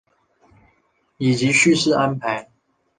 [1.19, 2.49] 以及叙事安排